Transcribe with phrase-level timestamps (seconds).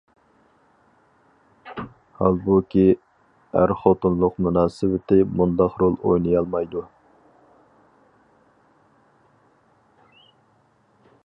[2.21, 2.85] ھالبۇكى،
[3.59, 6.85] ئەر-خوتۇنلۇق مۇناسىۋىتى مۇنداق رول ئوينىيالمايدۇ.